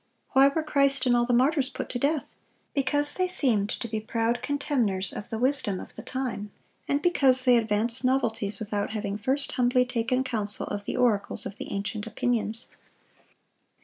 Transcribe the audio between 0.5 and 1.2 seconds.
Christ and